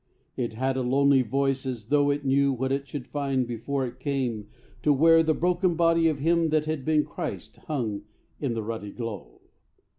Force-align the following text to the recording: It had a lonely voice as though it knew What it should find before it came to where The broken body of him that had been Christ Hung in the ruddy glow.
It 0.35 0.53
had 0.53 0.77
a 0.77 0.81
lonely 0.81 1.21
voice 1.21 1.63
as 1.67 1.89
though 1.89 2.09
it 2.09 2.25
knew 2.25 2.51
What 2.51 2.71
it 2.71 2.87
should 2.87 3.05
find 3.05 3.45
before 3.45 3.85
it 3.85 3.99
came 3.99 4.47
to 4.81 4.91
where 4.91 5.21
The 5.21 5.35
broken 5.35 5.75
body 5.75 6.07
of 6.07 6.17
him 6.17 6.49
that 6.49 6.65
had 6.65 6.83
been 6.83 7.05
Christ 7.05 7.57
Hung 7.67 8.01
in 8.39 8.55
the 8.55 8.63
ruddy 8.63 8.93
glow. 8.93 9.41